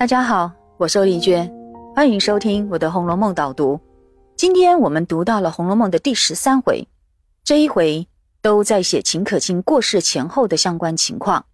[0.00, 1.52] 大家好，我是丽娟，
[1.94, 3.78] 欢迎收听我的《红楼梦》导读。
[4.34, 6.88] 今天我们读到了《红楼梦》的第十三回，
[7.44, 8.08] 这一回
[8.40, 11.44] 都在写秦可卿过世前后的相关情况，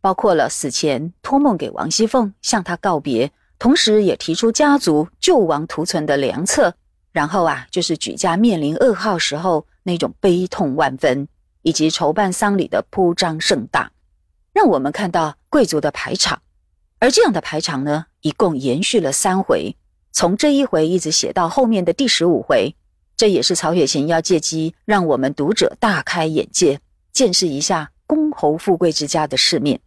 [0.00, 6.72] 包括了死前托梦给王熙凤向她告别，同时也提出家族救亡图存的良策，
[7.10, 11.26] 然后啊，就是举家面临噩耗时候那种悲痛万分，
[11.62, 13.90] 以及筹办丧礼的铺张盛大，
[14.52, 16.40] 让我们看到贵族的排场。
[17.00, 19.76] 而这样的排场呢，一共延续了三回，
[20.12, 22.74] 从这一回一直写到后面的第十五回。
[23.16, 26.80] 这也是曹雪芹要借机让我们读者大开眼界，
[27.12, 29.80] 见识一下公侯富贵之家的世面。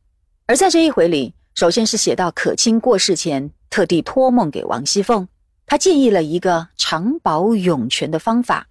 [0.48, 5.28] 而在这一回里，首先是写到可卿过世前，特地托梦给王熙凤，
[5.66, 8.68] 他建议了一个长保永全的方法，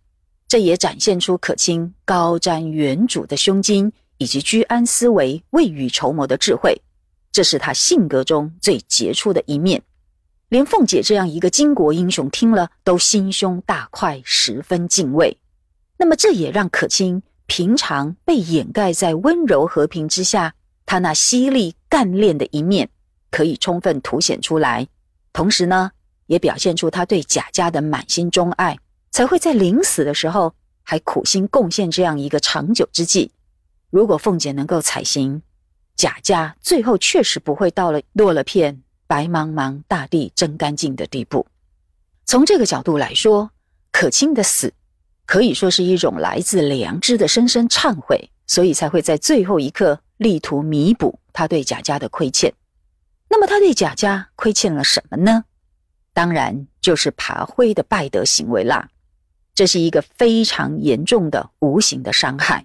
[0.46, 6.78] 这也展现出可卿高瞻远瞩的胸襟，以及居安思危、未雨绸缪的智慧。
[7.32, 9.82] 这是他性格中最杰出的一面，
[10.48, 15.36] 连凤姐这样一个巾帼英雄听了都心胸大快，十分敬畏。
[15.96, 20.54] 那么，这也让可卿平常被掩盖在温柔和平之下，
[20.86, 22.88] 他那犀利干练的一面
[23.30, 24.88] 可以充分凸显出来。
[25.32, 25.92] 同时呢，
[26.26, 28.78] 也表现出他对贾家的满心钟爱，
[29.12, 33.30] 才会在临死的时候还苦心贡献这样一个长久之计。
[33.90, 35.42] 如果凤姐能够采行，
[35.96, 41.46] 贾家最后确实不会到了落了片白茫茫大地真干净的地步。
[42.24, 43.50] 从这个角度来说，
[43.92, 44.72] 可卿的死
[45.26, 52.54] 可以说是一种来自良知的深深忏悔，所以才会在最后一刻力图弥补他对贾家的亏欠。
[53.28, 55.44] 那么他对贾家亏欠了什么呢？
[56.12, 58.88] 当然就是爬灰的败德行为啦。
[59.54, 62.64] 这是一个非常严重的无形的伤害。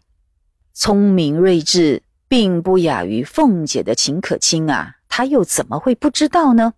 [0.73, 2.03] 聪明睿智。
[2.27, 6.73] 并不亚于凤姐的秦可卿啊，她又怎么会不知道呢？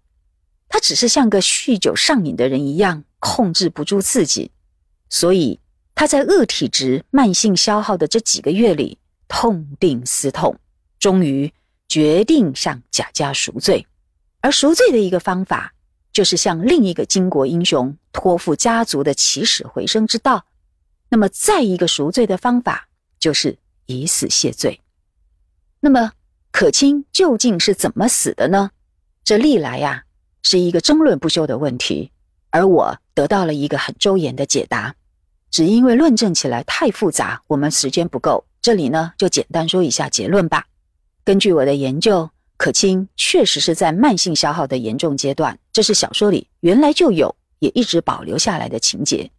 [0.70, 4.52] 她只是像个酗酒上瘾的人一样，控制不住自己，
[5.10, 5.60] 所以
[5.96, 10.60] 她在恶体质慢性消耗的这几个月里，痛定思痛，
[11.00, 11.52] 终于
[11.88, 13.88] 决定向贾家赎罪。
[14.42, 15.74] 而赎罪的一个方法，
[16.12, 20.46] 就是向另一个巾帼英雄托付家族的起死回生之道。
[21.10, 22.90] 那么，再一个赎罪的方法，
[23.20, 24.82] 就是以死谢罪。
[25.80, 26.12] 那么，
[26.52, 28.72] 可卿究竟是怎么死的呢？
[29.24, 30.04] 这历来呀
[30.42, 32.12] 是一个争论不休的问题，
[32.50, 34.96] 而我得到了一个很周延的解答。
[35.52, 40.66] 只因为论证起来太复杂，我们时间不够，这里呢就简单说一下结论吧。
[41.24, 49.30] 根据我的研究，可卿确实是在慢性消耗的严重阶段，这是小说里原来就有，也一直保留下来的情节。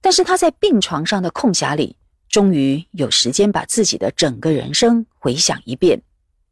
[0.00, 1.96] 但是他在病床上的空暇里。
[2.34, 6.02] 终于有时间把自己的整个人生回想一遍，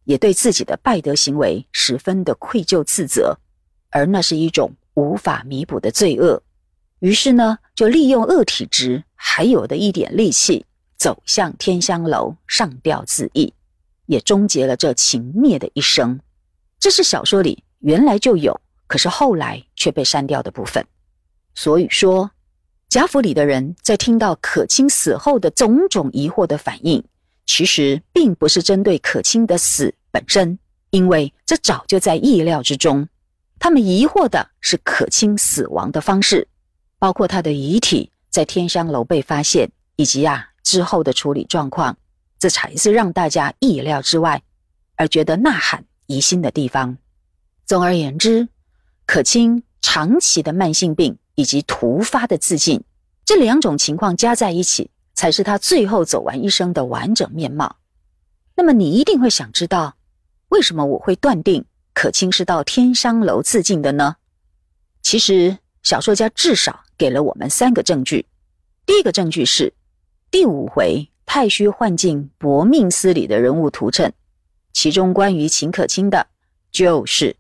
[0.04, 3.36] 也对自己的败德行为十分的愧疚自责，
[3.90, 6.40] 而那是一种无法弥补的罪恶。
[7.00, 10.64] 于是呢，就利用恶体质还有的一点力气，
[10.96, 13.52] 走向天香楼上吊自缢，
[14.06, 16.20] 也终结了这情孽的一生。
[16.78, 20.86] 这是小说里原来就有，可是后来却被删掉的部分。
[21.56, 22.30] 所以说。
[22.92, 27.02] 贾府里的人在听到可卿死后的种种疑惑的反应，
[27.46, 30.58] 其实并不是针对可卿的死本身，
[30.90, 33.08] 因为这早就在意料之中。
[33.58, 36.46] 他们疑惑的是可卿死亡的方式，
[36.98, 41.96] 包括他的遗体在天香楼被发现，以及啊之后的处理状况，
[42.38, 44.42] 这才是让大家意料之外
[44.96, 46.98] 而觉得呐喊疑心的地方。
[47.64, 48.48] 总而言之，
[49.06, 51.16] 可卿长期的慢性病。
[51.34, 52.82] 以及突发的自尽，
[53.24, 57.76] 这两种情况加在一起，才是他最后走完一生的完整面貌。
[58.54, 59.96] 那么，你一定会想知道，
[60.48, 64.16] 为什么我会断定可卿是到天香楼自尽的呢？
[65.02, 68.26] 其实，小说家至少给了我们三个证据。
[68.84, 69.72] 第一个证据是
[70.30, 74.12] 第五回太虚幻境薄命司里的人物图谶，
[74.72, 76.26] 其中关于秦可卿的，
[76.70, 77.36] 就是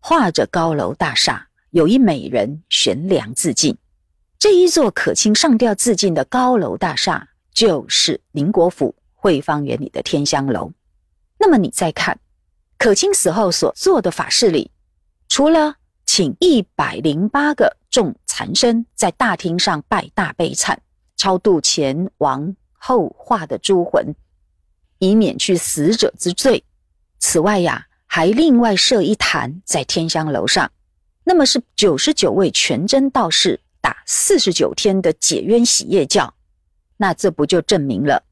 [0.00, 1.48] 画着高楼大厦。
[1.74, 3.76] 有一美人悬梁自尽，
[4.38, 10.72] 这一座可卿上吊自尽的高楼大厦，就是宁国府汇芳园里的天香楼。
[11.36, 12.20] 那么你再看，
[12.78, 14.70] 可卿死后所做的法事里，
[15.26, 15.74] 除了
[16.06, 20.76] 请一百零八个众残生在大厅上拜大悲忏，
[21.16, 24.14] 超度前亡后化的诸魂，
[25.00, 26.62] 以免去死者之罪。
[27.18, 30.70] 此外呀，还另外设一坛在天香楼上。
[31.24, 36.34] 那么是九十九位全真道士打四十九天的解冤洗业教，
[36.98, 38.22] 那这不就证明了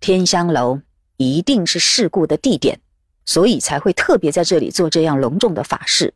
[0.00, 0.80] 天香楼
[1.16, 2.80] 一定是事故的地点，
[3.24, 6.12] 所以才会特别在这里做这样隆重的法事。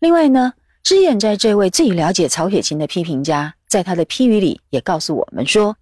[0.00, 5.76] 另外呢，脂砚斋这位最了解曹雪芹的批评家，在他的批语里也告诉我们说，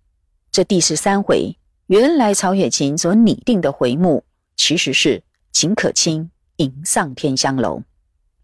[0.50, 4.22] 这第十三回原来曹雪芹所拟定的回目，
[4.54, 7.82] 其实是秦可卿迎上天香楼。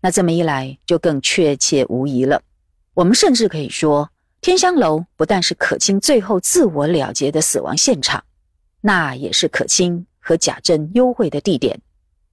[0.00, 2.40] 那这么一来，就更确切无疑了。
[2.94, 4.10] 我们甚至可以说，
[4.40, 8.22] 天香楼不但是可卿最后自我了结的死亡现场，
[8.80, 11.80] 那也是可卿和贾珍幽会的地点，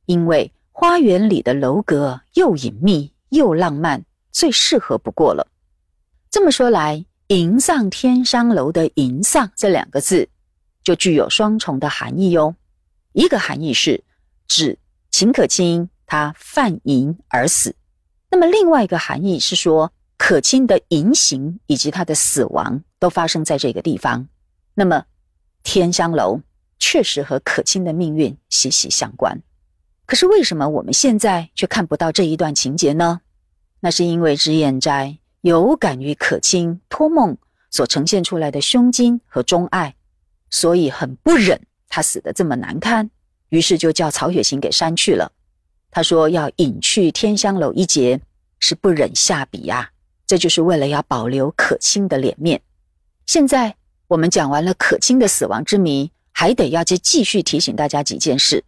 [0.06, 5.48] 因为花园里的楼阁又隐秘又浪漫，最适合不过了。
[6.30, 10.30] 这么说来，“迎丧天香楼”的“迎丧”这两个字，
[10.84, 12.56] 就具有双重的含义哟。
[13.14, 14.04] 一个含义是
[14.48, 14.78] 指
[15.10, 15.90] 秦可卿。
[16.06, 17.76] 他犯淫而死，
[18.30, 24.28] 那么另外一个含义是说，可卿的淫行以及他的死亡都发生在这个地方。
[24.74, 25.06] 那么，
[25.64, 26.42] 天香楼
[26.80, 29.42] 确实和可卿的命运息息相关。
[30.06, 33.22] 可是为什么我们现在却看不到这一段情节呢？
[33.80, 37.38] 那是因为脂砚斋有感于可卿托梦
[37.72, 39.96] 所呈现出来的胸襟和钟爱，
[40.50, 41.60] 所以很不忍
[41.90, 43.10] 他死得这么难堪，
[43.50, 45.32] 于是就叫曹雪芹给删去了。
[45.96, 48.20] 他说要隐去天香楼一节，
[48.60, 49.90] 是不忍下笔呀。
[50.28, 52.62] 这就是为了要保留可卿的脸面。
[53.26, 53.74] 现在
[54.10, 58.62] 我们讲完了可卿的死亡之谜，还得要再继续提醒大家几件事。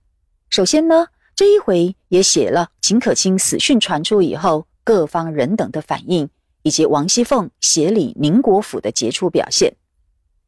[0.49, 6.29] 首先呢，这一回也写了秦可卿死讯传出以后，各方人等的反应，
[6.63, 9.75] 以及王熙凤协理宁国府的杰出表现。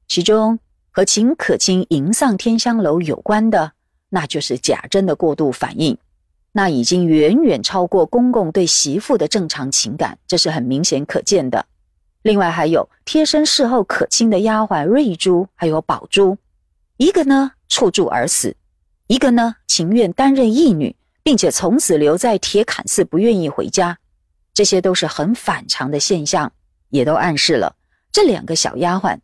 [0.08, 0.58] 其中
[0.92, 3.74] 和秦可卿迎上天香楼有关的，
[4.08, 5.98] 那就是贾珍的过度反应。
[6.52, 11.66] 那已经远远超过公公对媳妇的正常情感，这是很明显可见的。
[12.22, 16.38] 另外还有贴身侍候可亲的丫鬟瑞珠，还有宝珠，
[16.98, 18.56] 一个呢触柱而死，
[19.08, 23.98] 一个呢情愿担任义女，并且从此留在铁槛寺不愿意回家，
[24.54, 26.52] 这些都是很反常的现象，
[26.90, 27.76] 也都暗示了
[28.12, 29.18] 这两个小丫鬟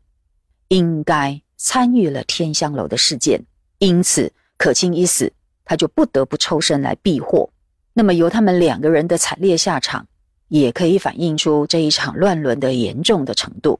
[0.69, 3.43] 应该参与了天香楼的事件。
[3.79, 5.33] 因此，可卿一死。
[5.65, 7.49] 他就不得不抽身来避祸，
[7.93, 10.05] 那么由他们两个人的惨烈下场，
[10.47, 13.79] 也可以反映出这一场乱伦的严重的程度。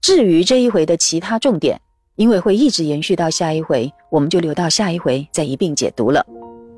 [0.00, 1.80] 至于这一回的其他重点，
[2.14, 6.24] 因为会一直延续到下一回，我们就留到下一回再一并解读了。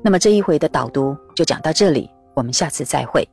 [0.03, 3.27] 那么这一回的导读就讲到这里，我们下次再会。